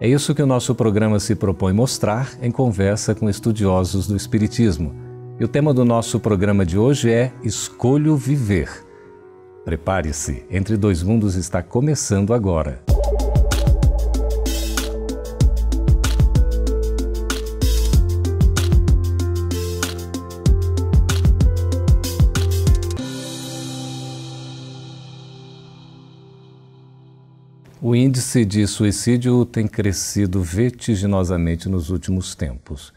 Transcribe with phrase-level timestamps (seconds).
[0.00, 4.92] É isso que o nosso programa se propõe mostrar em conversa com estudiosos do Espiritismo.
[5.38, 8.68] E o tema do nosso programa de hoje é Escolho Viver.
[9.64, 12.82] Prepare-se, Entre Dois Mundos está começando agora.
[27.86, 32.94] O índice de suicídio tem crescido vertiginosamente nos últimos tempos.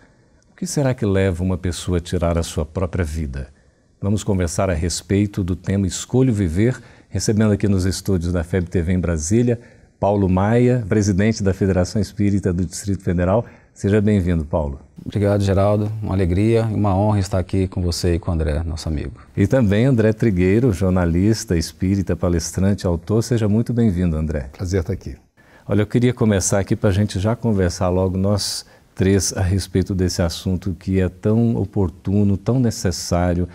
[0.49, 3.49] O que será que leva uma pessoa a tirar a sua própria vida?
[3.99, 8.93] Vamos conversar a respeito do tema Escolho Viver, recebendo aqui nos estúdios da FEB TV
[8.93, 9.59] em Brasília,
[9.99, 13.45] Paulo Maia, presidente da Federação Espírita do Distrito Federal.
[13.77, 14.79] Seja bem-vindo, Paulo.
[15.05, 15.91] Obrigado, Geraldo.
[16.01, 19.21] Uma alegria e uma honra estar aqui com você e com o André, nosso amigo.
[19.37, 23.21] E também André Trigueiro, jornalista, espírita, palestrante, autor.
[23.21, 24.49] Seja muito bem-vindo, André.
[24.51, 25.15] Prazer estar aqui.
[25.67, 29.93] Olha, eu queria começar aqui para a gente já conversar logo nós três a respeito
[29.93, 33.47] desse assunto que é tão oportuno, tão necessário.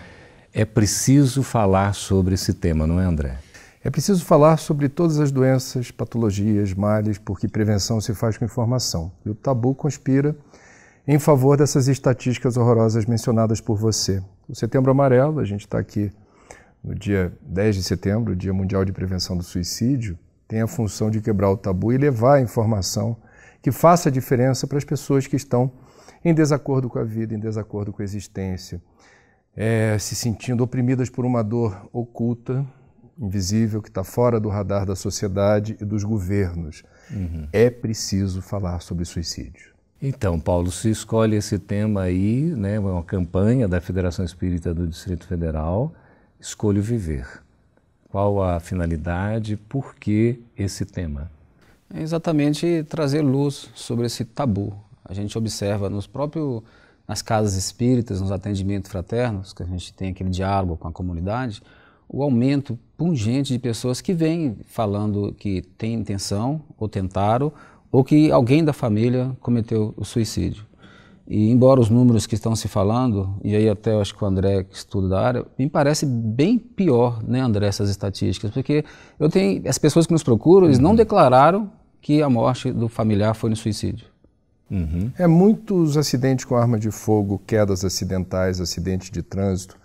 [0.53, 3.39] É preciso falar sobre esse tema, não é, André?
[3.85, 9.11] É preciso falar sobre todas as doenças, patologias, males, porque prevenção se faz com informação.
[9.25, 10.33] E o tabu conspira
[11.05, 14.23] em favor dessas estatísticas horrorosas mencionadas por você.
[14.47, 16.09] O Setembro Amarelo, a gente está aqui
[16.81, 20.17] no dia 10 de setembro, Dia Mundial de Prevenção do Suicídio,
[20.47, 23.17] tem a função de quebrar o tabu e levar a informação
[23.61, 25.69] que faça a diferença para as pessoas que estão
[26.23, 28.81] em desacordo com a vida, em desacordo com a existência,
[29.57, 32.65] é, se sentindo oprimidas por uma dor oculta,
[33.19, 36.83] invisível que está fora do radar da sociedade e dos governos.
[37.11, 37.47] Uhum.
[37.51, 39.73] É preciso falar sobre suicídio.
[40.01, 45.25] Então, Paulo, se escolhe esse tema aí, né, uma campanha da Federação Espírita do Distrito
[45.25, 45.93] Federal,
[46.39, 47.41] Escolho Viver.
[48.09, 51.31] Qual a finalidade, por que esse tema?
[51.93, 54.75] É exatamente trazer luz sobre esse tabu.
[55.05, 56.63] A gente observa nos próprios
[57.07, 61.61] nas casas espíritas, nos atendimentos fraternos, que a gente tem aquele diálogo com a comunidade,
[62.13, 67.51] o aumento pungente de pessoas que vêm falando que tem intenção ou tentaram
[67.91, 70.63] ou que alguém da família cometeu o suicídio.
[71.27, 74.27] E embora os números que estão se falando, e aí até eu acho que o
[74.27, 78.85] André que estuda da área, me parece bem pior, né, André, essas estatísticas, porque
[79.19, 80.95] eu tenho as pessoas que nos procuram, eles não uhum.
[80.95, 84.05] declararam que a morte do familiar foi no suicídio.
[84.69, 85.11] Uhum.
[85.17, 89.77] É muitos acidentes com arma de fogo, quedas acidentais, acidentes de trânsito,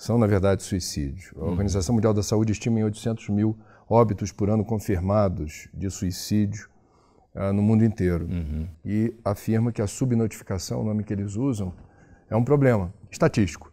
[0.00, 1.36] são, na verdade, suicídio.
[1.36, 1.50] A uhum.
[1.50, 3.54] Organização Mundial da Saúde estima em 800 mil
[3.86, 6.70] óbitos por ano confirmados de suicídio
[7.34, 8.24] uh, no mundo inteiro.
[8.24, 8.66] Uhum.
[8.82, 11.74] E afirma que a subnotificação, o nome que eles usam,
[12.30, 13.70] é um problema estatístico.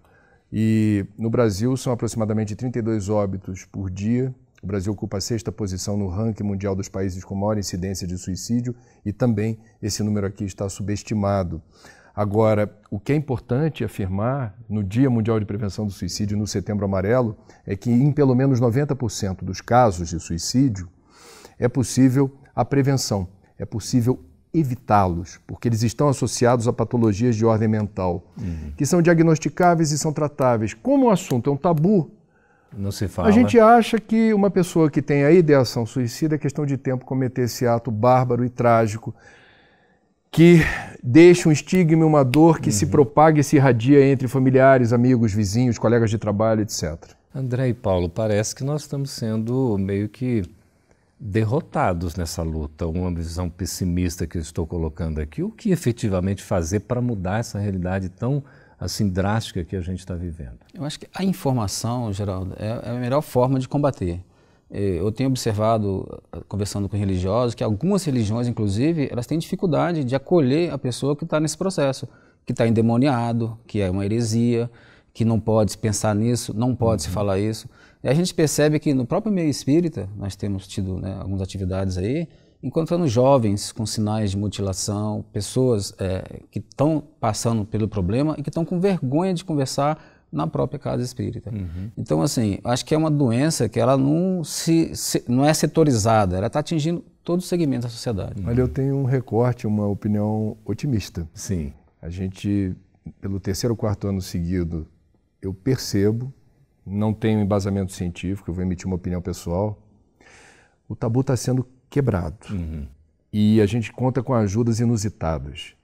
[0.52, 4.36] E no Brasil são aproximadamente 32 óbitos por dia.
[4.62, 8.18] O Brasil ocupa a sexta posição no ranking mundial dos países com maior incidência de
[8.18, 11.62] suicídio e também esse número aqui está subestimado.
[12.17, 16.83] Agora, o que é importante afirmar no Dia Mundial de Prevenção do Suicídio, no Setembro
[16.83, 20.89] Amarelo, é que em pelo menos 90% dos casos de suicídio
[21.59, 24.19] é possível a prevenção, é possível
[24.51, 28.72] evitá-los, porque eles estão associados a patologias de ordem mental, uhum.
[28.75, 30.73] que são diagnosticáveis e são tratáveis.
[30.73, 32.09] Como o assunto é um tabu,
[32.75, 33.28] não se fala.
[33.28, 37.05] A gente acha que uma pessoa que tem a ideação suicida é questão de tempo
[37.05, 39.13] cometer esse ato bárbaro e trágico
[40.38, 40.59] que
[41.02, 42.75] deixa um estigma e uma dor que uhum.
[42.75, 46.96] se propaga e se irradia entre familiares, amigos, vizinhos, colegas de trabalho, etc.
[47.34, 50.44] André e Paulo, parece que nós estamos sendo meio que
[51.20, 52.86] derrotados nessa luta.
[52.86, 55.42] Uma visão pessimista que eu estou colocando aqui.
[55.42, 58.44] O que efetivamente fazer para mudar essa realidade tão
[58.79, 60.59] assim drástica que a gente está vivendo?
[60.72, 64.22] Eu acho que a informação, Geraldo, é, é a melhor forma de combater.
[64.69, 70.16] É, eu tenho observado, conversando com religiosos, que algumas religiões, inclusive, elas têm dificuldade de
[70.16, 72.08] acolher a pessoa que está nesse processo,
[72.46, 74.69] que está endemoniado, que é uma heresia,
[75.14, 77.08] que não pode pensar nisso, não pode uhum.
[77.08, 77.67] se falar isso.
[78.03, 81.97] E a gente percebe que no próprio meio espírita, nós temos tido né, algumas atividades
[81.97, 82.28] aí,
[82.61, 88.49] encontrando jovens com sinais de mutilação, pessoas é, que estão passando pelo problema e que
[88.49, 91.50] estão com vergonha de conversar na própria casa espírita.
[91.50, 91.90] Uhum.
[91.97, 96.38] Então, assim, acho que é uma doença que ela não, se, se não é setorizada,
[96.38, 98.41] ela está atingindo todos os segmentos da sociedade.
[98.41, 101.28] Mas eu tenho um recorte, uma opinião otimista.
[101.34, 101.74] Sim.
[102.02, 102.76] A gente
[103.20, 104.88] pelo terceiro ou quarto ano seguido,
[105.41, 106.34] eu percebo,
[106.85, 109.82] não tenho embasamento científico, eu vou emitir uma opinião pessoal,
[110.88, 112.38] o tabu está sendo quebrado.
[112.50, 112.88] Uhum.
[113.32, 115.76] E a gente conta com ajudas inusitadas.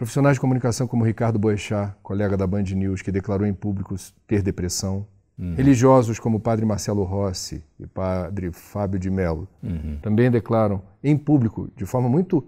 [0.00, 3.94] Profissionais de comunicação como Ricardo Boechat, colega da Band News, que declarou em público
[4.26, 5.06] ter depressão.
[5.38, 5.54] Uhum.
[5.54, 9.98] Religiosos como o padre Marcelo Rossi e o padre Fábio de Mello uhum.
[10.00, 12.42] também declaram em público, de forma muito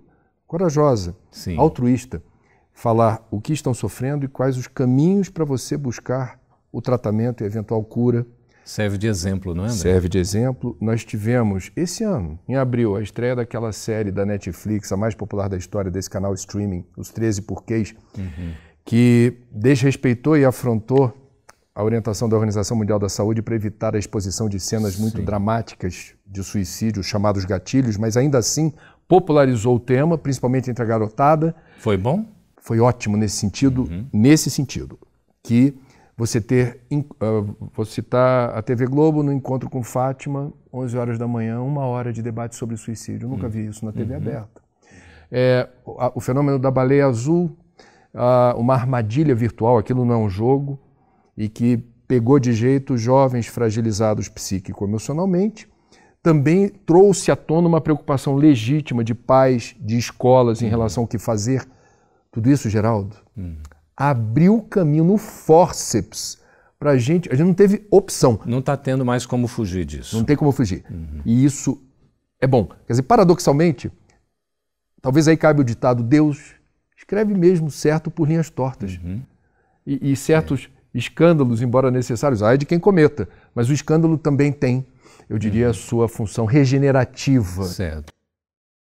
[0.46, 1.58] corajosa, Sim.
[1.58, 2.22] altruísta,
[2.72, 6.40] falar o que estão sofrendo e quais os caminhos para você buscar
[6.72, 8.26] o tratamento e eventual cura.
[8.64, 9.66] Serve de exemplo, não é?
[9.66, 9.78] André?
[9.78, 10.76] Serve de exemplo.
[10.80, 15.48] Nós tivemos esse ano, em abril, a estreia daquela série da Netflix, a mais popular
[15.48, 18.52] da história desse canal streaming, Os 13 Porquês, uhum.
[18.84, 21.12] que desrespeitou e afrontou
[21.74, 25.24] a orientação da Organização Mundial da Saúde para evitar a exposição de cenas muito Sim.
[25.24, 28.72] dramáticas de suicídio, chamados gatilhos, mas ainda assim
[29.08, 31.54] popularizou o tema, principalmente entre a garotada.
[31.78, 32.26] Foi bom?
[32.60, 34.06] Foi ótimo nesse sentido, uhum.
[34.12, 34.98] nesse sentido,
[35.42, 35.74] que
[36.16, 41.26] você ter, uh, vou citar a TV Globo no encontro com Fátima, 11 horas da
[41.26, 43.26] manhã, uma hora de debate sobre suicídio.
[43.26, 43.50] Eu nunca uhum.
[43.50, 44.20] vi isso na TV uhum.
[44.20, 44.62] aberta.
[45.30, 47.56] É, o, fenômeno da baleia azul,
[48.14, 50.78] uh, uma armadilha virtual, aquilo não é um jogo,
[51.36, 55.66] e que pegou de jeito jovens fragilizados psíquico-emocionalmente,
[56.22, 60.70] também trouxe à tona uma preocupação legítima de pais, de escolas em uhum.
[60.70, 61.66] relação ao que fazer.
[62.30, 63.56] Tudo isso, Geraldo, uhum
[63.96, 66.38] abriu o caminho no forceps
[66.78, 67.28] para a gente.
[67.30, 68.40] A gente não teve opção.
[68.44, 70.16] Não está tendo mais como fugir disso.
[70.16, 70.84] Não tem como fugir.
[70.90, 71.20] Uhum.
[71.24, 71.80] E isso
[72.40, 72.64] é bom.
[72.86, 73.90] Quer dizer, paradoxalmente,
[75.00, 76.54] talvez aí cabe o ditado: Deus
[76.96, 78.98] escreve mesmo certo por linhas tortas.
[79.02, 79.22] Uhum.
[79.86, 80.98] E, e, certos é.
[80.98, 84.86] escândalos, embora necessários, há de quem cometa, mas o escândalo também tem,
[85.28, 85.70] eu diria, uhum.
[85.70, 87.64] a sua função regenerativa.
[87.64, 88.12] Certo.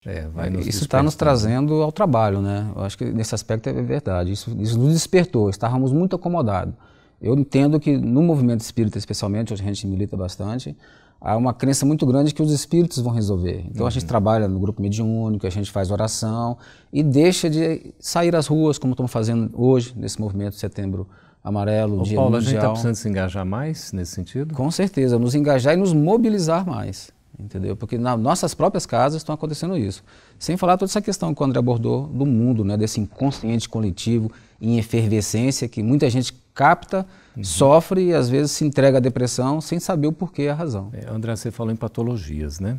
[0.06, 0.28] É,
[0.60, 2.70] isso está nos trazendo ao trabalho, né?
[2.74, 4.30] Eu acho que nesse aspecto é verdade.
[4.30, 6.74] Isso, isso nos despertou, estávamos muito acomodados.
[7.20, 10.76] Eu entendo que no movimento espírita, especialmente, onde a gente milita bastante,
[11.20, 13.64] há uma crença muito grande que os espíritos vão resolver.
[13.68, 13.88] Então uhum.
[13.88, 14.08] a gente uhum.
[14.08, 16.56] trabalha no grupo mediúnico, a gente faz oração
[16.92, 21.08] e deixa de sair às ruas, como estamos fazendo hoje, nesse movimento de setembro
[21.42, 22.38] amarelo, Ô, dia Paulo, mundial.
[22.38, 24.54] a gente está precisando se engajar mais nesse sentido?
[24.54, 27.76] Com certeza, nos engajar e nos mobilizar mais entendeu?
[27.76, 30.04] Porque nas nossas próprias casas estão acontecendo isso.
[30.38, 34.30] Sem falar toda essa questão que o André abordou do mundo, né, desse inconsciente coletivo
[34.60, 37.44] em efervescência que muita gente capta, uhum.
[37.44, 40.90] sofre e às vezes se entrega à depressão sem saber o porquê e a razão.
[40.92, 42.78] É, André, você falou em patologias, né?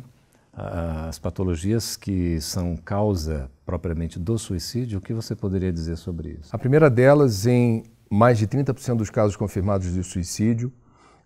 [0.52, 6.54] As patologias que são causa propriamente do suicídio, o que você poderia dizer sobre isso?
[6.54, 10.72] A primeira delas, em mais de 30% dos casos confirmados de suicídio,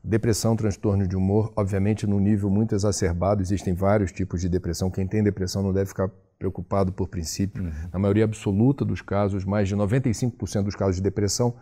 [0.06, 4.90] Depressão, transtorno de humor, obviamente num nível muito exacerbado, existem vários tipos de depressão.
[4.90, 7.64] Quem tem depressão não deve ficar preocupado por princípio.
[7.64, 7.72] Uhum.
[7.90, 11.54] Na maioria absoluta dos casos, mais de 95% dos casos de depressão,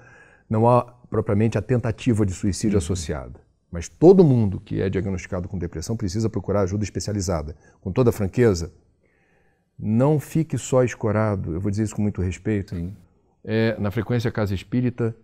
[0.50, 2.82] não há propriamente a tentativa de suicídio uhum.
[2.82, 3.40] associada.
[3.70, 7.54] Mas todo mundo que é diagnosticado com depressão precisa procurar ajuda especializada.
[7.80, 8.72] Com toda franqueza,
[9.78, 12.74] não fique só escorado, eu vou dizer isso com muito respeito,
[13.44, 15.14] é, na frequência Casa Espírita,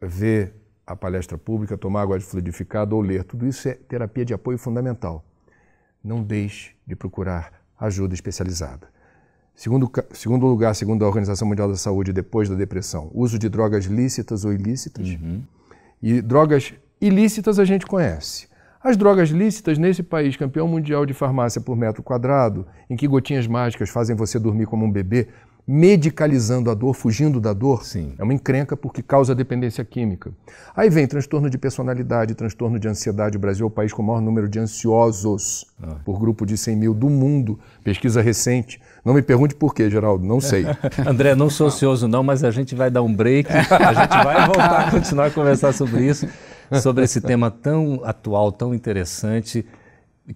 [0.00, 3.24] ver a palestra pública, tomar água fluidificada ou ler.
[3.24, 5.24] Tudo isso é terapia de apoio fundamental.
[6.02, 8.88] Não deixe de procurar ajuda especializada.
[9.54, 13.84] Segundo, segundo lugar, segundo a Organização Mundial da Saúde, depois da depressão, uso de drogas
[13.84, 15.08] lícitas ou ilícitas.
[15.08, 15.42] Uhum.
[16.02, 18.48] E drogas ilícitas a gente conhece.
[18.82, 23.46] As drogas lícitas, nesse país campeão mundial de farmácia por metro quadrado, em que gotinhas
[23.46, 25.28] mágicas fazem você dormir como um bebê,
[25.66, 28.14] medicalizando a dor, fugindo da dor, Sim.
[28.18, 30.32] é uma encrenca porque causa dependência química.
[30.74, 33.36] Aí vem transtorno de personalidade, transtorno de ansiedade.
[33.36, 35.96] O Brasil é o país com o maior número de ansiosos ah.
[36.04, 37.60] por grupo de 100 mil do mundo.
[37.84, 38.80] Pesquisa recente.
[39.04, 40.66] Não me pergunte por quê, Geraldo, não sei.
[41.06, 44.46] André, não sou ansioso não, mas a gente vai dar um break, a gente vai
[44.46, 46.26] voltar a continuar a conversar sobre isso,
[46.80, 49.64] sobre esse tema tão atual, tão interessante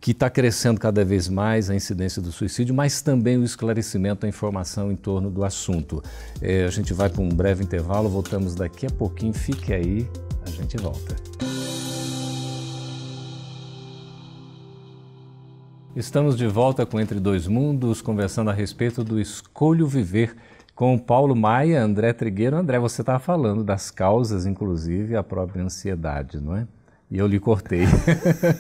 [0.01, 4.29] que está crescendo cada vez mais a incidência do suicídio, mas também o esclarecimento, a
[4.29, 6.03] informação em torno do assunto.
[6.43, 9.33] É, a gente vai para um breve intervalo, voltamos daqui a pouquinho.
[9.33, 10.09] Fique aí,
[10.45, 11.15] a gente volta.
[15.95, 20.37] Estamos de volta com Entre Dois Mundos, conversando a respeito do Escolho Viver
[20.75, 22.57] com Paulo Maia, André Trigueiro.
[22.57, 26.67] André, você estava falando das causas, inclusive a própria ansiedade, não é?
[27.11, 27.85] E eu lhe cortei.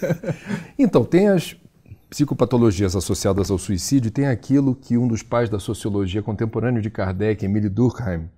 [0.78, 1.56] então, tem as
[2.08, 7.44] psicopatologias associadas ao suicídio, tem aquilo que um dos pais da sociologia contemporâneo de Kardec,
[7.44, 8.28] Emile Durkheim,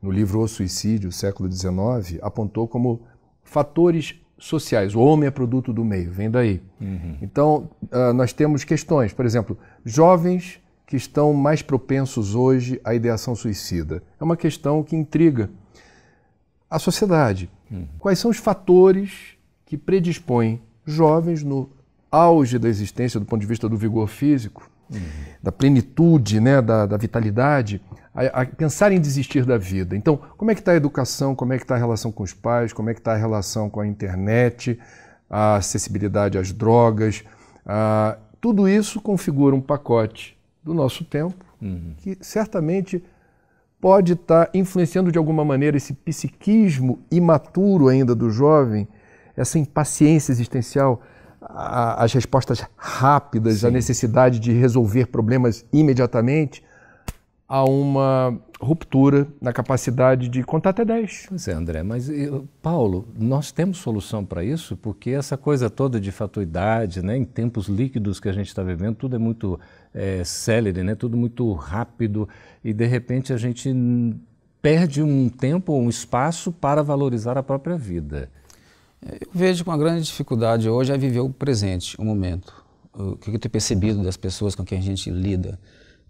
[0.00, 3.02] no livro O Suicídio, século XIX, apontou como
[3.42, 4.94] fatores sociais.
[4.94, 6.62] O homem é produto do meio, vem daí.
[6.80, 7.16] Uhum.
[7.20, 13.34] Então, uh, nós temos questões, por exemplo, jovens que estão mais propensos hoje à ideação
[13.34, 14.02] suicida?
[14.20, 15.50] É uma questão que intriga
[16.70, 17.50] a sociedade.
[17.70, 17.86] Uhum.
[17.98, 21.70] Quais são os fatores que predispõem jovens no
[22.10, 25.00] auge da existência do ponto de vista do vigor físico, uhum.
[25.42, 27.80] da plenitude, né, da, da vitalidade,
[28.14, 29.94] a, a, pensar em desistir da vida.
[29.96, 32.32] Então, como é que está a educação, como é que está a relação com os
[32.32, 34.78] pais, como é que está a relação com a internet,
[35.28, 37.22] a acessibilidade às drogas,
[37.66, 41.94] a, tudo isso configura um pacote do nosso tempo uhum.
[41.98, 43.04] que certamente
[43.80, 48.88] pode estar tá influenciando de alguma maneira esse psiquismo imaturo ainda do jovem,
[49.36, 51.00] essa impaciência existencial,
[51.40, 53.68] a, as respostas rápidas, Sim.
[53.68, 56.62] a necessidade de resolver problemas imediatamente,
[57.48, 61.26] a uma ruptura na capacidade de contar até 10.
[61.30, 62.10] Pois é, André, mas
[62.60, 64.76] Paulo, nós temos solução para isso?
[64.76, 68.96] Porque essa coisa toda de fatuidade, né, em tempos líquidos que a gente está vivendo,
[68.96, 69.58] tudo é muito
[69.94, 72.28] é, célere, né, tudo muito rápido
[72.62, 73.74] e de repente a gente
[74.60, 78.30] perde um tempo, um espaço para valorizar a própria vida.
[79.02, 82.64] Eu vejo com uma grande dificuldade hoje é viver o presente, o momento.
[82.92, 85.58] O que eu tenho percebido das pessoas com quem a gente lida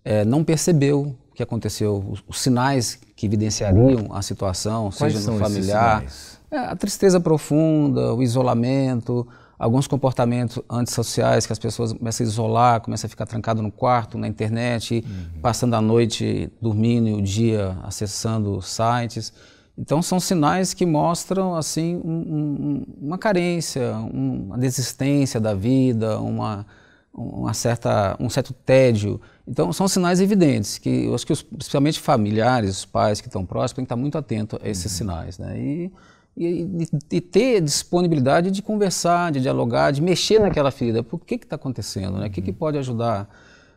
[0.04, 5.30] é, não percebeu o que aconteceu, os, os, sinais que evidenciariam a situação, Quais seja
[5.30, 6.04] no familiar.
[6.50, 12.80] É, a tristeza profunda, o isolamento, alguns comportamentos antissociais que as pessoas começam a isolar,
[12.80, 15.40] começam a ficar trancado no quarto, na internet, uhum.
[15.40, 19.32] passando a noite dormindo e o dia acessando sites.
[19.76, 26.20] Então são sinais que mostram assim um, um, uma carência, um, uma desistência da vida,
[26.20, 26.64] uma,
[27.12, 29.20] uma certa, um certo tédio.
[29.46, 33.44] Então são sinais evidentes que eu acho que os, principalmente familiares, os pais que estão
[33.44, 34.98] próximos, têm que estar muito atentos a esses uhum.
[34.98, 35.58] sinais, né?
[35.58, 35.92] E,
[36.38, 41.02] e, e, ter disponibilidade de conversar, de dialogar, de mexer naquela ferida.
[41.02, 42.18] Por que está acontecendo?
[42.18, 42.28] Né?
[42.28, 42.56] O que, que uhum.
[42.56, 43.28] pode ajudar?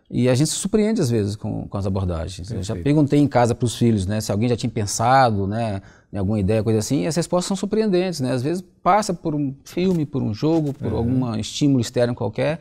[0.09, 2.49] E a gente se surpreende às vezes com, com as abordagens.
[2.49, 2.59] Perfeito.
[2.59, 5.81] Eu já perguntei em casa para os filhos, né, se alguém já tinha pensado, né,
[6.11, 8.33] em alguma ideia, coisa assim, e as respostas são surpreendentes, né?
[8.33, 10.97] Às vezes passa por um filme, por um jogo, por uhum.
[10.97, 12.59] algum estímulo externo qualquer,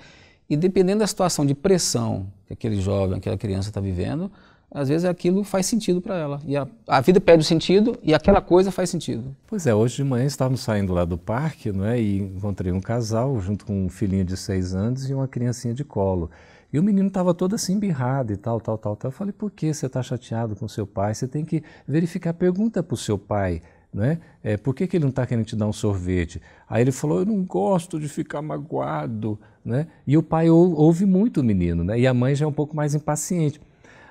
[0.48, 4.30] e dependendo da situação de pressão que aquele jovem, aquela criança está vivendo,
[4.70, 6.40] às vezes aquilo faz sentido para ela.
[6.46, 9.34] E a, a, vida perde o sentido e aquela coisa faz sentido.
[9.46, 12.00] Pois é, hoje de manhã estávamos saindo lá do parque, não é?
[12.00, 15.82] E encontrei um casal junto com um filhinho de seis anos e uma criancinha de
[15.82, 16.30] colo.
[16.72, 19.08] E o menino estava todo assim birrado e tal, tal, tal, tal.
[19.08, 21.14] Eu falei, por que você está chateado com seu pai?
[21.14, 23.60] Você tem que verificar, pergunta para o seu pai,
[23.92, 24.20] não é?
[24.44, 26.40] é por que, que ele não está querendo te dar um sorvete?
[26.68, 29.88] Aí ele falou, eu não gosto de ficar magoado, né?
[30.06, 31.98] E o pai ou, ouve muito o menino, né?
[31.98, 33.60] E a mãe já é um pouco mais impaciente.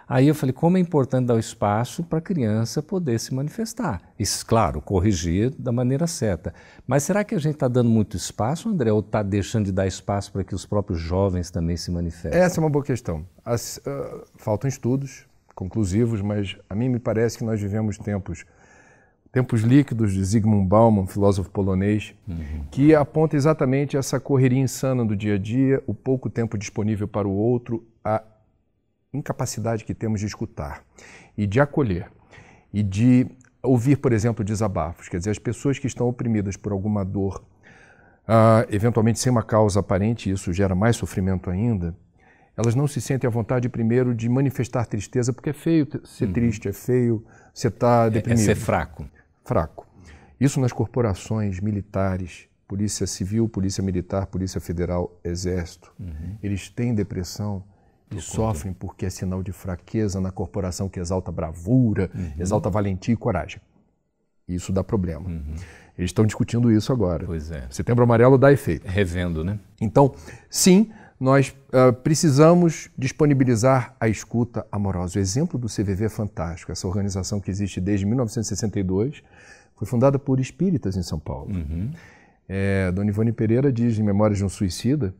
[0.09, 4.01] Aí eu falei, como é importante dar o espaço para a criança poder se manifestar.
[4.17, 6.51] Isso, claro, corrigir da maneira certa.
[6.87, 9.85] Mas será que a gente está dando muito espaço, André, ou está deixando de dar
[9.85, 12.41] espaço para que os próprios jovens também se manifestem?
[12.41, 13.23] Essa é uma boa questão.
[13.45, 18.45] As, uh, faltam estudos conclusivos, mas a mim me parece que nós vivemos tempos
[19.31, 22.63] Tempos Líquidos, de Zygmunt Bauman, filósofo polonês, uhum.
[22.71, 27.27] que aponta exatamente essa correria insana do dia a dia, o pouco tempo disponível para
[27.27, 28.23] o outro, a
[29.13, 30.83] incapacidade que temos de escutar
[31.37, 32.11] e de acolher
[32.73, 33.27] e de
[33.61, 35.09] ouvir, por exemplo, desabafos.
[35.09, 37.43] Quer dizer, as pessoas que estão oprimidas por alguma dor,
[38.27, 41.95] uh, eventualmente sem uma causa aparente, isso gera mais sofrimento ainda,
[42.55, 46.33] elas não se sentem à vontade, primeiro, de manifestar tristeza, porque é feio ser uhum.
[46.33, 48.39] triste, é feio você estar tá deprimido.
[48.39, 49.05] É, é ser fraco.
[49.45, 49.87] Fraco.
[50.39, 55.91] Isso nas corporações militares, Polícia Civil, Polícia Militar, Polícia Federal, Exército.
[55.99, 56.37] Uhum.
[56.43, 57.63] Eles têm depressão,
[58.15, 62.33] e sofrem porque é sinal de fraqueza na corporação que exalta bravura, uhum.
[62.39, 63.61] exalta valentia e coragem.
[64.47, 65.29] Isso dá problema.
[65.29, 65.55] Uhum.
[65.97, 67.25] Eles estão discutindo isso agora.
[67.25, 67.67] Pois é.
[67.69, 68.87] Setembro Amarelo dá efeito.
[68.87, 69.59] Revendo, né?
[69.79, 70.15] Então,
[70.49, 70.89] sim,
[71.19, 75.19] nós uh, precisamos disponibilizar a escuta amorosa.
[75.19, 76.71] O exemplo do CVV é fantástico.
[76.71, 79.21] Essa organização que existe desde 1962
[79.75, 81.53] foi fundada por espíritas em São Paulo.
[81.53, 81.91] Uhum.
[82.47, 85.13] É, Dona Ivone Pereira diz em Memórias de um Suicida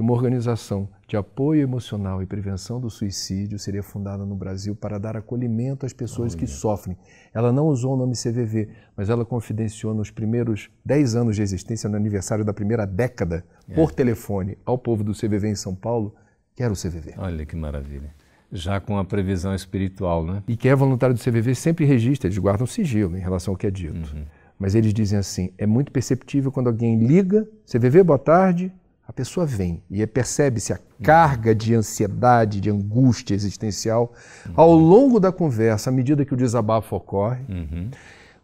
[0.00, 4.98] que uma organização de apoio emocional e prevenção do suicídio seria fundada no Brasil para
[4.98, 6.40] dar acolhimento às pessoas Olha.
[6.40, 6.96] que sofrem.
[7.34, 11.86] Ela não usou o nome CVV, mas ela confidenciou nos primeiros 10 anos de existência,
[11.90, 13.74] no aniversário da primeira década, é.
[13.74, 16.14] por telefone ao povo do CVV em São Paulo,
[16.56, 17.16] que era o CVV.
[17.18, 18.14] Olha que maravilha.
[18.50, 20.42] Já com a previsão espiritual, né?
[20.48, 23.66] E quem é voluntário do CVV sempre registra, eles guardam sigilo em relação ao que
[23.66, 24.16] é dito.
[24.16, 24.24] Uhum.
[24.58, 28.72] Mas eles dizem assim: é muito perceptível quando alguém liga, CVV, boa tarde,
[29.10, 34.14] a pessoa vem e percebe-se a carga de ansiedade, de angústia existencial.
[34.46, 34.52] Uhum.
[34.54, 37.90] Ao longo da conversa, à medida que o desabafo ocorre, uhum.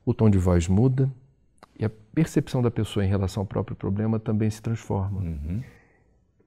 [0.04, 1.08] o tom de voz muda
[1.78, 5.20] e a percepção da pessoa em relação ao próprio problema também se transforma.
[5.20, 5.62] Uhum.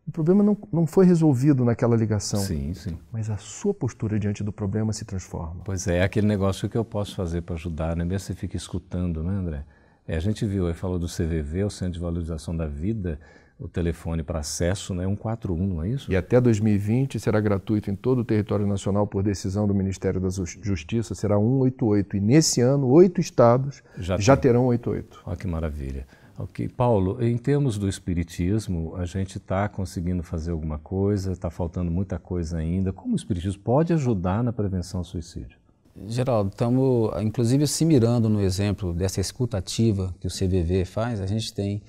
[0.05, 2.41] O problema não, não foi resolvido naquela ligação.
[2.41, 2.97] Sim, sim.
[3.13, 5.61] Mas a sua postura diante do problema se transforma.
[5.63, 8.03] Pois é, é aquele negócio que eu posso fazer para ajudar, né?
[8.03, 9.63] Mesmo você fica escutando, né, André?
[10.05, 13.17] É, a gente viu, ele falou do CVV, o Centro de Valorização da Vida,
[13.59, 16.11] o telefone para acesso, né, 141, não é isso?
[16.11, 20.29] E até 2020 será gratuito em todo o território nacional por decisão do Ministério da
[20.29, 22.15] Justiça, será 188.
[22.15, 25.23] E nesse ano, oito estados já, já terão 88.
[25.25, 26.07] Olha que maravilha.
[26.37, 31.91] Ok, Paulo, em termos do espiritismo, a gente está conseguindo fazer alguma coisa, está faltando
[31.91, 32.93] muita coisa ainda.
[32.93, 35.57] Como o espiritismo pode ajudar na prevenção ao suicídio?
[36.07, 41.25] Geraldo, estamos inclusive se mirando no exemplo dessa escuta ativa que o CVV faz, a
[41.25, 41.81] gente tem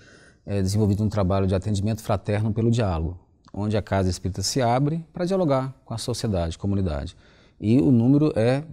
[0.51, 3.17] é, desenvolvido um trabalho de atendimento fraterno pelo diálogo,
[3.55, 7.17] onde a Casa Espírita se abre para dialogar com a sociedade, comunidade.
[7.61, 8.65] E o número é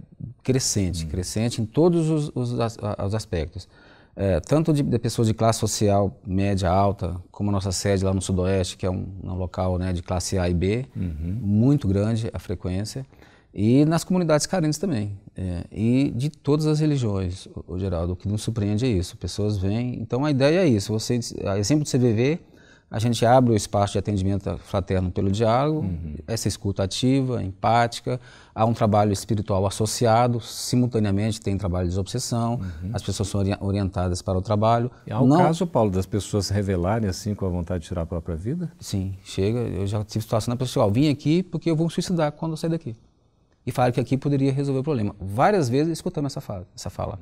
[0.42, 1.08] crescente, hum.
[1.08, 3.68] crescente em todos os, os, os aspectos.
[4.16, 8.12] É, tanto de, de, pessoas de classe social média, alta, como a nossa sede lá
[8.12, 11.38] no Sudoeste, que é um, um local né, de classe A e B, uhum.
[11.40, 13.06] muito grande a frequência,
[13.54, 15.16] e nas comunidades carentes também.
[15.40, 19.16] É, e de todas as religiões, o, o, Geraldo, o que nos surpreende é isso,
[19.16, 22.40] pessoas vêm, então a ideia é isso, você, a exemplo do CVV,
[22.90, 26.16] a gente abre o espaço de atendimento fraterno pelo diálogo, uhum.
[26.26, 28.20] essa escuta ativa, empática,
[28.52, 32.90] há um trabalho espiritual associado, simultaneamente tem trabalho de desobsessão, uhum.
[32.92, 34.90] as pessoas são orientadas para o trabalho.
[35.06, 35.36] E há o Não...
[35.36, 38.72] caso, Paulo, das pessoas revelarem assim com a vontade de tirar a própria vida?
[38.80, 42.32] Sim, chega, eu já tive situação na pessoa, vim aqui porque eu vou me suicidar
[42.32, 42.96] quando eu sair daqui.
[43.68, 45.14] E falaram que aqui poderia resolver o problema.
[45.20, 46.66] Várias vezes escutamos essa fala.
[46.74, 47.18] Essa fala.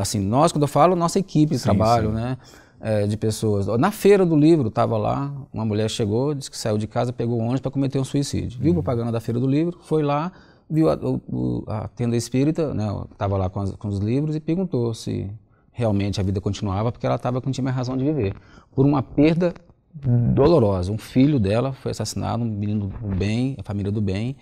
[0.00, 2.16] Assim, nós, quando eu falo, nossa equipe de sim, trabalho, sim.
[2.16, 2.36] né?
[2.80, 3.66] é, de pessoas.
[3.78, 7.38] Na feira do livro, estava lá, uma mulher chegou, disse que saiu de casa, pegou
[7.38, 8.60] um ônibus para cometer um suicídio.
[8.60, 8.74] Viu uhum.
[8.74, 10.32] propaganda da feira do livro, foi lá,
[10.68, 12.74] viu a, o, a tenda espírita,
[13.12, 15.30] estava né, lá com, as, com, os livros e perguntou se
[15.72, 18.34] realmente a vida continuava, porque ela estava com tinha mais razão de viver.
[18.74, 19.54] Por uma perda
[19.94, 20.92] dolorosa.
[20.92, 24.36] Um filho dela foi assassinado, um menino do bem, a família do bem,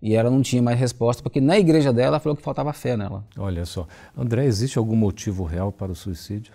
[0.00, 3.24] e ela não tinha mais resposta, porque na igreja dela falou que faltava fé nela.
[3.36, 3.86] Olha só.
[4.16, 6.52] André, existe algum motivo real para o suicídio?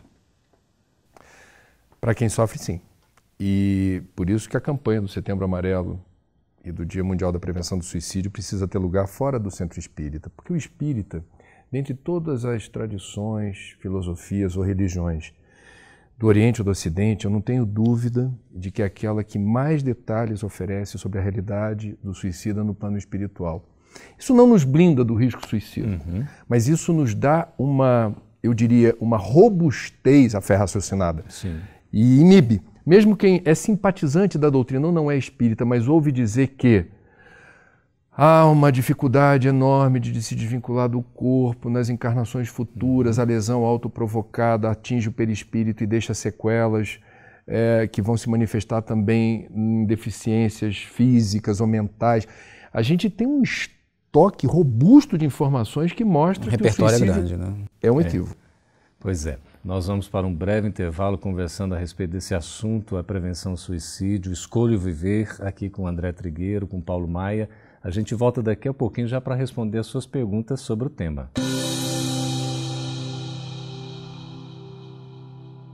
[1.99, 2.81] Para quem sofre, sim.
[3.39, 5.99] E por isso que a campanha do Setembro Amarelo
[6.63, 10.29] e do Dia Mundial da Prevenção do Suicídio precisa ter lugar fora do centro espírita.
[10.29, 11.23] Porque o espírita,
[11.71, 15.33] dentre todas as tradições, filosofias ou religiões
[16.23, 19.83] do Oriente ou do Ocidente, eu não tenho dúvida de que é aquela que mais
[19.83, 23.67] detalhes oferece sobre a realidade do suicida no plano espiritual.
[24.17, 26.25] Isso não nos blinda do risco suicida, uhum.
[26.47, 31.23] mas isso nos dá uma, eu diria, uma robustez à fé raciocinada.
[31.29, 31.59] Sim
[31.93, 32.59] e inibe.
[32.83, 36.85] Mesmo quem é simpatizante da doutrina ou não é espírita, mas ouve dizer que
[38.15, 44.69] há uma dificuldade enorme de se desvincular do corpo nas encarnações futuras, a lesão autoprovocada
[44.69, 46.99] atinge o perispírito e deixa sequelas
[47.47, 52.27] é, que vão se manifestar também em deficiências físicas ou mentais.
[52.71, 57.15] A gente tem um estoque robusto de informações que mostra um que o suicídio é
[57.15, 57.53] grande, né?
[57.81, 58.35] é um equívoco.
[58.39, 58.43] É.
[58.99, 59.37] Pois é.
[59.63, 64.31] Nós vamos para um breve intervalo conversando a respeito desse assunto, a prevenção ao suicídio,
[64.31, 67.49] escolho viver, aqui com André Trigueiro, com Paulo Maia.
[67.83, 71.29] A gente volta daqui a pouquinho já para responder as suas perguntas sobre o tema.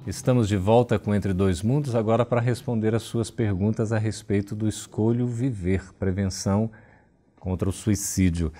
[0.08, 4.56] Estamos de volta com Entre Dois Mundos, agora para responder as suas perguntas a respeito
[4.56, 6.72] do Escolho Viver, prevenção
[7.40, 8.52] contra o suicídio.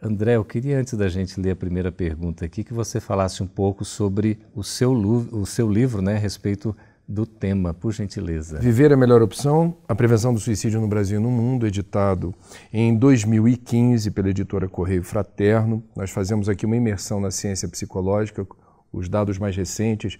[0.00, 3.46] André, eu queria, antes da gente ler a primeira pergunta aqui, que você falasse um
[3.46, 6.74] pouco sobre o seu, o seu livro né, a respeito
[7.08, 8.58] do tema, por gentileza.
[8.58, 12.34] Viver é a melhor opção, a prevenção do suicídio no Brasil e no mundo, editado
[12.70, 15.82] em 2015 pela editora Correio Fraterno.
[15.96, 18.46] Nós fazemos aqui uma imersão na ciência psicológica,
[18.92, 20.18] os dados mais recentes,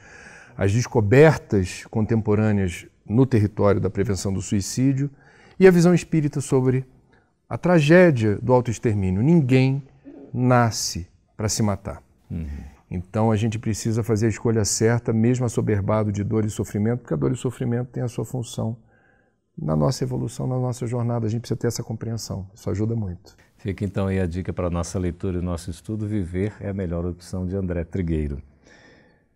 [0.57, 5.11] as descobertas contemporâneas no território da prevenção do suicídio
[5.61, 6.87] e a visão espírita sobre
[7.49, 9.23] a tragédia do autoextermínio.
[9.23, 9.83] Ninguém
[10.33, 12.03] nasce para se matar.
[12.31, 12.78] Uhum.
[12.91, 17.15] Então a gente precisa fazer a escolha certa, mesmo assoberbado de dor e sofrimento, porque
[17.15, 18.77] a dor e o sofrimento têm a sua função
[19.57, 21.27] na nossa evolução, na nossa jornada.
[21.27, 22.49] A gente precisa ter essa compreensão.
[22.55, 23.37] Isso ajuda muito.
[23.59, 26.07] Fica então aí a dica para a nossa leitura e nosso estudo.
[26.07, 28.41] Viver é a melhor opção de André Trigueiro.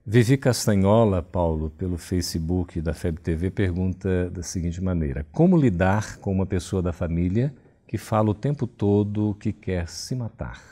[0.04, 6.32] Vivi Castanhola, Paulo, pelo Facebook da FEB TV, pergunta da seguinte maneira: Como lidar com
[6.32, 7.54] uma pessoa da família
[7.86, 10.71] que fala o tempo todo que quer se matar.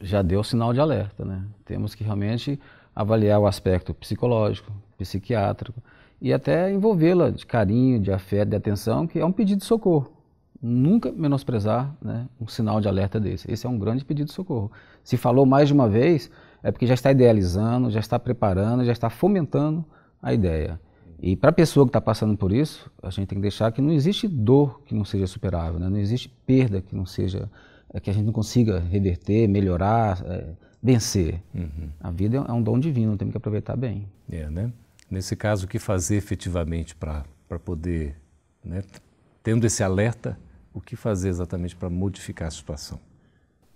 [0.00, 1.44] Já deu sinal de alerta, né?
[1.64, 2.58] Temos que realmente
[2.94, 5.82] avaliar o aspecto psicológico, psiquiátrico
[6.20, 10.12] e até envolvê-la de carinho, de afeto, de atenção, que é um pedido de socorro.
[10.60, 13.50] Nunca menosprezar né, um sinal de alerta desse.
[13.50, 14.70] Esse é um grande pedido de socorro.
[15.02, 16.30] Se falou mais de uma vez,
[16.62, 19.84] é porque já está idealizando, já está preparando, já está fomentando
[20.22, 20.78] a ideia.
[21.20, 23.80] E para a pessoa que está passando por isso, a gente tem que deixar que
[23.80, 25.88] não existe dor que não seja superável, né?
[25.88, 27.50] não existe perda que não seja,
[28.00, 30.46] que a gente não consiga reverter, melhorar, é,
[30.82, 31.40] vencer.
[31.54, 31.90] Uhum.
[32.00, 34.08] A vida é um dom divino, temos que aproveitar bem.
[34.30, 34.72] É, né?
[35.10, 37.24] Nesse caso, o que fazer efetivamente para
[37.64, 38.16] poder,
[38.64, 38.82] né,
[39.42, 40.38] tendo esse alerta,
[40.72, 42.98] o que fazer exatamente para modificar a situação?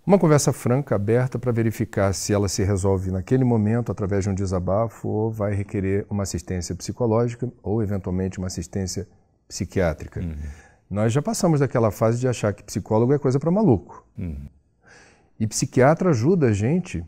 [0.07, 4.35] Uma conversa franca, aberta, para verificar se ela se resolve naquele momento através de um
[4.35, 9.07] desabafo ou vai requerer uma assistência psicológica ou, eventualmente, uma assistência
[9.49, 10.21] psiquiátrica.
[10.21, 10.37] Uhum.
[10.89, 14.07] Nós já passamos daquela fase de achar que psicólogo é coisa para maluco.
[14.17, 14.49] Uhum.
[15.39, 17.05] E psiquiatra ajuda a gente,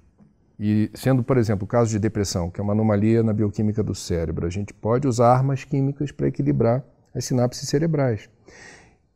[0.58, 3.94] e sendo, por exemplo, o caso de depressão, que é uma anomalia na bioquímica do
[3.94, 8.28] cérebro, a gente pode usar armas químicas para equilibrar as sinapses cerebrais.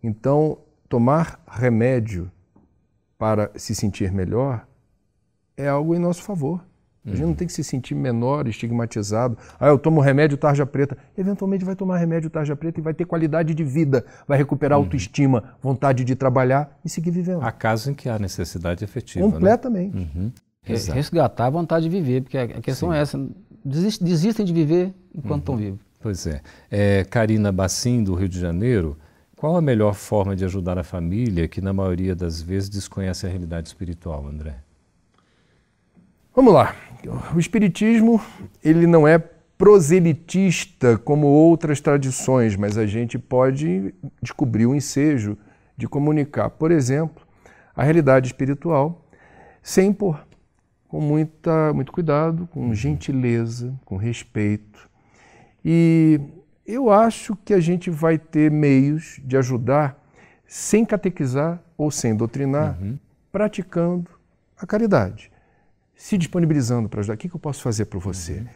[0.03, 2.31] Então, tomar remédio
[3.19, 4.67] para se sentir melhor
[5.57, 6.65] é algo em nosso favor.
[7.05, 7.35] A gente não uhum.
[7.35, 9.37] tem que se sentir menor, estigmatizado.
[9.59, 10.97] Ah, eu tomo remédio tarja preta.
[11.19, 14.85] Eventualmente vai tomar remédio tarja preta e vai ter qualidade de vida, vai recuperar uhum.
[14.85, 17.43] autoestima, vontade de trabalhar e seguir vivendo.
[17.43, 19.27] Há casos em que há necessidade efetiva.
[19.27, 19.33] Né?
[19.33, 19.97] Completamente.
[19.97, 20.09] Né?
[20.15, 20.33] Uhum.
[20.65, 22.97] Resgatar a vontade de viver, porque a questão Sim.
[22.97, 23.29] é essa:
[23.65, 25.81] desistem de viver enquanto estão vivos.
[26.01, 26.41] Pois é.
[26.71, 27.05] é.
[27.05, 28.97] Karina Bassim, do Rio de Janeiro,
[29.37, 33.29] qual a melhor forma de ajudar a família que, na maioria das vezes, desconhece a
[33.29, 34.55] realidade espiritual, André?
[36.35, 36.75] Vamos lá.
[37.35, 38.19] O espiritismo,
[38.65, 45.37] ele não é proselitista como outras tradições, mas a gente pode descobrir o ensejo
[45.77, 47.23] de comunicar, por exemplo,
[47.77, 49.07] a realidade espiritual
[49.63, 50.27] sem impor,
[50.89, 54.89] com muita, muito cuidado, com gentileza, com respeito.
[55.65, 56.19] E
[56.67, 60.03] eu acho que a gente vai ter meios de ajudar
[60.47, 62.99] sem catequizar ou sem doutrinar, uhum.
[63.31, 64.11] praticando
[64.59, 65.32] a caridade,
[66.03, 67.15] se disponibilizando para ajudar.
[67.15, 68.39] O que, eu posso fazer para você?
[68.39, 68.47] Uhum.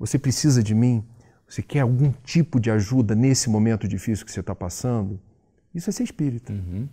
[0.00, 1.02] Você precisa de mim?
[1.48, 5.18] Você quer algum tipo de ajuda nesse momento difícil que você está passando?
[5.74, 6.52] Isso é ser espírita.
[6.52, 6.86] Uhum.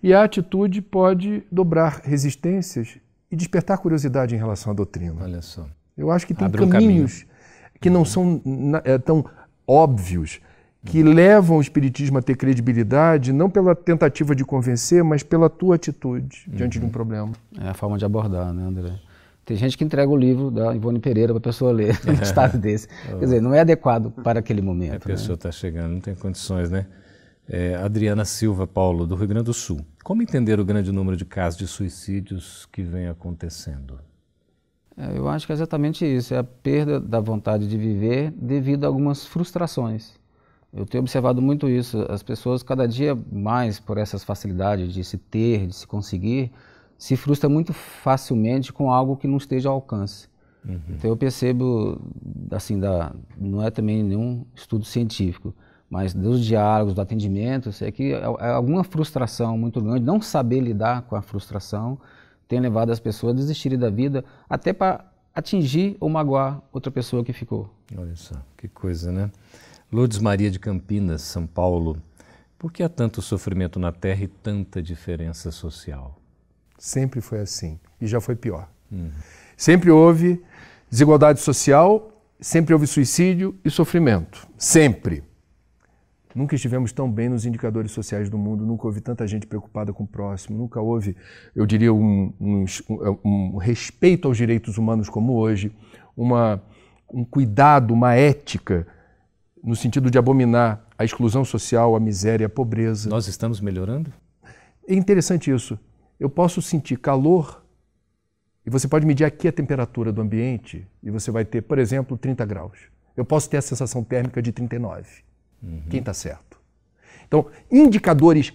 [0.00, 2.98] E a atitude pode dobrar resistências
[3.32, 5.16] e despertar curiosidade em relação à doutrina.
[5.20, 5.66] Olha só.
[5.98, 8.06] Eu acho que tem Abre caminhos um que não uhum.
[8.06, 8.42] são
[8.84, 9.24] é, tão
[9.66, 10.40] óbvios
[10.84, 15.74] que levam o Espiritismo a ter credibilidade, não pela tentativa de convencer, mas pela tua
[15.74, 16.54] atitude uhum.
[16.54, 16.92] diante de um uhum.
[16.92, 17.32] problema.
[17.60, 19.00] É a forma de abordar, né, André?
[19.44, 22.56] Tem gente que entrega o livro da Ivone Pereira para a pessoa ler num estado
[22.58, 22.86] desse.
[22.88, 24.94] Quer dizer, não é adequado para aquele momento.
[24.94, 25.52] A pessoa está né?
[25.52, 26.86] Chegando, não tem condições, né?
[27.48, 29.84] É, Adriana Silva Paulo, do Rio Grande do Sul.
[30.04, 33.98] Como entender o grande número de casos de suicídios que vem acontecendo?
[34.96, 38.84] É, eu acho que é exatamente isso, é a perda da vontade de viver devido
[38.84, 40.12] a algumas frustrações.
[40.72, 45.18] Eu tenho observado muito isso, as pessoas cada dia mais por essas facilidades de se
[45.18, 46.50] ter, de se conseguir,
[47.02, 50.28] se frustram muito facilmente com algo que não esteja ao alcance.
[50.64, 50.78] Uhum.
[50.90, 52.00] Então eu percebo,
[52.48, 55.52] assim, da, não é também nenhum estudo científico,
[55.90, 60.60] mas dos diálogos, do atendimento, é que é, é alguma frustração muito grande, não saber
[60.60, 61.98] lidar com a frustração,
[62.46, 67.24] tem levado as pessoas a desistirem da vida até para atingir ou magoar outra pessoa
[67.24, 67.68] que ficou.
[67.98, 69.28] Olha só, que coisa, né?
[69.90, 72.00] Lourdes Maria de Campinas, São Paulo.
[72.56, 76.21] Por que há tanto sofrimento na Terra e tanta diferença social?
[76.82, 78.68] Sempre foi assim e já foi pior.
[78.90, 79.08] Uhum.
[79.56, 80.42] Sempre houve
[80.90, 84.48] desigualdade social, sempre houve suicídio e sofrimento.
[84.58, 85.22] Sempre.
[86.34, 90.02] Nunca estivemos tão bem nos indicadores sociais do mundo, nunca houve tanta gente preocupada com
[90.02, 91.16] o próximo, nunca houve,
[91.54, 92.64] eu diria, um, um,
[93.24, 95.70] um respeito aos direitos humanos como hoje,
[96.16, 96.60] uma,
[97.14, 98.88] um cuidado, uma ética,
[99.62, 103.08] no sentido de abominar a exclusão social, a miséria, a pobreza.
[103.08, 104.12] Nós estamos melhorando?
[104.88, 105.78] É interessante isso.
[106.22, 107.64] Eu posso sentir calor
[108.64, 112.16] e você pode medir aqui a temperatura do ambiente e você vai ter, por exemplo,
[112.16, 112.78] 30 graus.
[113.16, 115.04] Eu posso ter a sensação térmica de 39.
[115.60, 115.82] Uhum.
[115.90, 116.60] Quem está certo?
[117.26, 118.52] Então, indicadores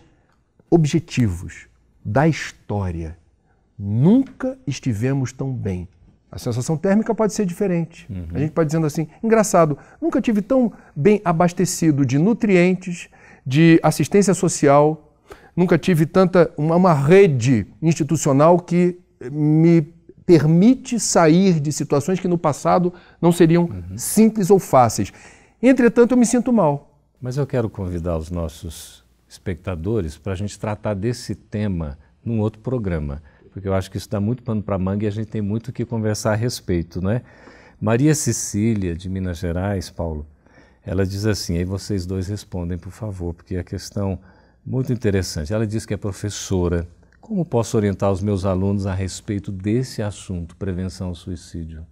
[0.70, 1.68] objetivos
[2.06, 3.18] da história.
[3.78, 5.90] Nunca estivemos tão bem.
[6.32, 8.08] A sensação térmica pode ser diferente.
[8.10, 8.28] Uhum.
[8.34, 13.10] A gente pode dizendo assim, engraçado, nunca tive tão bem abastecido de nutrientes,
[13.46, 15.07] de assistência social,
[15.58, 19.00] nunca tive tanta uma, uma rede institucional que
[19.32, 19.82] me
[20.24, 23.98] permite sair de situações que no passado não seriam uhum.
[23.98, 25.12] simples ou fáceis.
[25.62, 27.02] Entretanto, eu me sinto mal.
[27.20, 32.62] Mas eu quero convidar os nossos espectadores para a gente tratar desse tema num outro
[32.62, 35.41] programa, porque eu acho que isso dá muito pano para manga e a gente tem
[35.41, 37.24] muito o que conversar a respeito, não é?
[37.82, 40.26] Maria Cecília, de Minas Gerais, Paulo,
[40.86, 44.20] ela diz assim, aí vocês dois respondem, por favor, porque a questão
[44.68, 45.54] muito interessante.
[45.54, 46.86] Ela diz que é professora.
[47.22, 51.86] Como posso orientar os meus alunos a respeito desse assunto, prevenção ao suicídio?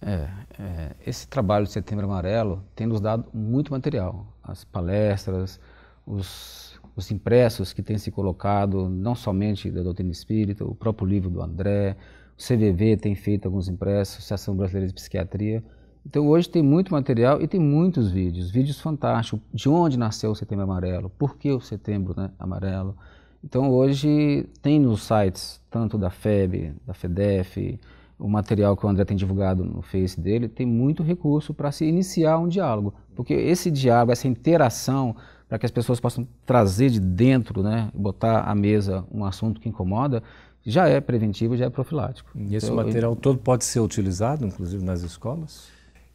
[0.00, 4.26] É, é, esse trabalho de Setembro Amarelo tem nos dado muito material.
[4.42, 5.60] As palestras,
[6.06, 11.30] os, os impressos que têm se colocado, não somente da doutrina espírita, o próprio livro
[11.30, 11.96] do André,
[12.38, 15.62] o CVV tem feito alguns impressos, Associação Brasileira de Psiquiatria.
[16.04, 20.34] Então hoje tem muito material e tem muitos vídeos, vídeos fantásticos, de onde nasceu o
[20.34, 22.96] Setembro Amarelo, por que o Setembro né, Amarelo.
[23.44, 27.78] Então hoje tem nos sites, tanto da FEB, da FEDEF,
[28.18, 31.84] o material que o André tem divulgado no Face dele, tem muito recurso para se
[31.84, 32.94] iniciar um diálogo.
[33.16, 35.16] Porque esse diálogo, essa interação,
[35.48, 39.68] para que as pessoas possam trazer de dentro, né, botar à mesa um assunto que
[39.68, 40.22] incomoda,
[40.64, 42.30] já é preventivo, já é profilático.
[42.36, 43.16] E esse então, material eu...
[43.16, 45.68] todo pode ser utilizado, inclusive nas escolas?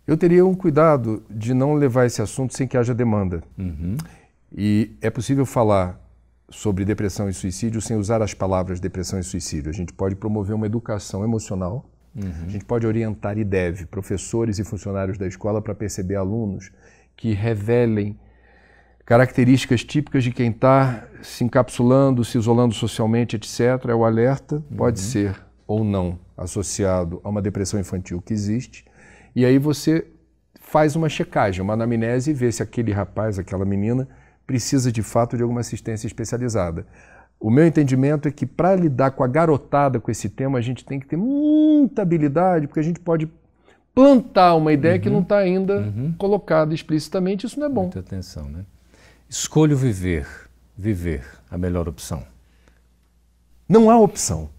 [0.08, 3.44] Eu teria um cuidado de não levar esse assunto sem que haja demanda.
[3.58, 3.98] Uhum.
[4.56, 6.00] E é possível falar
[6.50, 9.70] sobre depressão e suicídio sem usar as palavras depressão e suicídio.
[9.70, 12.46] A gente pode promover uma educação emocional, uhum.
[12.46, 16.72] a gente pode orientar e deve professores e funcionários da escola para perceber alunos
[17.18, 18.18] que revelem
[19.06, 23.90] características típicas de quem está se encapsulando, se isolando socialmente, etc.
[23.90, 25.06] É o alerta, pode uhum.
[25.06, 28.86] ser ou não associado a uma depressão infantil que existe.
[29.38, 30.04] E aí você
[30.60, 34.08] faz uma checagem, uma anamnese e vê se aquele rapaz, aquela menina
[34.48, 36.88] precisa de fato de alguma assistência especializada.
[37.40, 40.84] O meu entendimento é que para lidar com a garotada com esse tema, a gente
[40.84, 43.32] tem que ter muita habilidade, porque a gente pode
[43.94, 45.02] plantar uma ideia uhum.
[45.02, 46.16] que não está ainda uhum.
[46.18, 47.84] colocada explicitamente, isso não é bom.
[47.84, 48.66] Muita atenção, né?
[49.30, 50.28] Escolho viver,
[50.76, 52.24] viver, a melhor opção.
[53.70, 54.50] Não há opção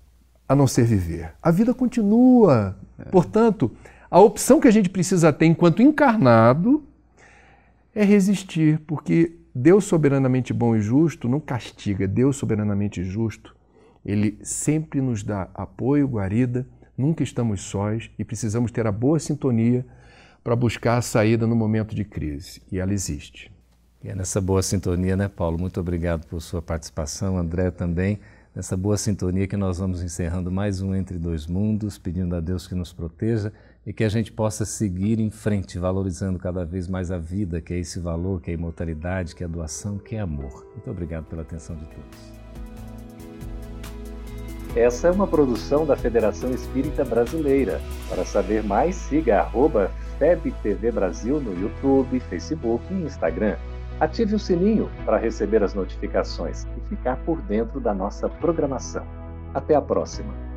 [0.48, 1.32] a não ser viver.
[1.42, 2.76] A vida continua.
[2.96, 3.10] É.
[3.10, 3.72] Portanto,
[4.10, 6.82] a opção que a gente precisa ter enquanto encarnado
[7.94, 13.54] é resistir, porque Deus soberanamente bom e justo não castiga, Deus soberanamente justo,
[14.04, 16.66] ele sempre nos dá apoio, guarida,
[16.96, 19.84] nunca estamos sós e precisamos ter a boa sintonia
[20.42, 23.52] para buscar a saída no momento de crise, e ela existe.
[24.02, 25.58] E é nessa boa sintonia, né, Paulo?
[25.58, 28.20] Muito obrigado por sua participação, André também.
[28.54, 32.66] Nessa boa sintonia que nós vamos encerrando mais um Entre Dois Mundos, pedindo a Deus
[32.66, 33.52] que nos proteja
[33.88, 37.72] e que a gente possa seguir em frente, valorizando cada vez mais a vida, que
[37.72, 40.66] é esse valor, que é a imortalidade, que é a doação, que é amor.
[40.74, 42.38] Muito obrigado pela atenção de todos.
[44.76, 47.80] Essa é uma produção da Federação Espírita Brasileira.
[48.10, 53.56] Para saber mais, siga arroba FebTV Brasil no YouTube, Facebook e Instagram.
[53.98, 59.06] Ative o sininho para receber as notificações e ficar por dentro da nossa programação.
[59.54, 60.47] Até a próxima!